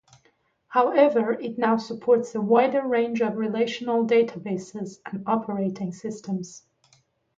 However, 0.69 1.33
it 1.33 1.59
now 1.59 1.77
supports 1.77 2.33
a 2.33 2.41
wider 2.41 2.83
range 2.87 3.21
of 3.21 3.37
relational 3.37 4.03
databases 4.03 4.97
and 5.05 5.21
operating 5.27 5.91
systems. 5.91 6.63